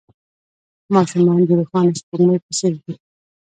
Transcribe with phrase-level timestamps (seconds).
[0.93, 2.93] ماشومان د روښانه سپوږمۍ په څېر دي.